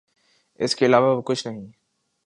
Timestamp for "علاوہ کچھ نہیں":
0.85-1.67